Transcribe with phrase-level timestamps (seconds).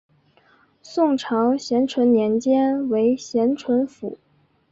[0.81, 4.17] 宋朝咸淳年间为咸淳府。